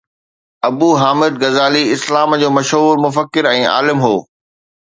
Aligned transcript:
ابو 0.69 0.89
حامد 1.01 1.33
غزالي 1.43 1.83
اسلام 1.97 2.29
جو 2.43 2.49
مشهور 2.57 2.93
مفڪر 3.07 3.43
۽ 3.57 3.63
عالم 3.75 3.97
هو 4.07 4.15